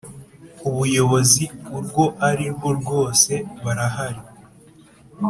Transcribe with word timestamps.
ubuyobozi 0.69 1.43
urwo 1.77 2.03
ari 2.27 2.45
rwo 2.53 2.69
rwose 2.79 3.31
barahari 3.63 4.21